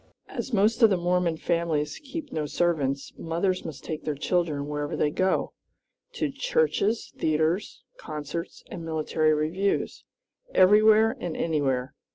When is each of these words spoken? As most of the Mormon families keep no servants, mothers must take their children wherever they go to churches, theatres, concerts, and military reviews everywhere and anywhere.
As 0.27 0.51
most 0.51 0.81
of 0.81 0.89
the 0.89 0.97
Mormon 0.97 1.37
families 1.37 1.99
keep 2.03 2.31
no 2.31 2.47
servants, 2.47 3.13
mothers 3.19 3.63
must 3.63 3.83
take 3.83 4.03
their 4.03 4.15
children 4.15 4.65
wherever 4.67 4.97
they 4.97 5.11
go 5.11 5.53
to 6.13 6.31
churches, 6.31 7.13
theatres, 7.19 7.83
concerts, 7.99 8.63
and 8.71 8.83
military 8.83 9.31
reviews 9.35 10.03
everywhere 10.55 11.15
and 11.19 11.37
anywhere. 11.37 11.93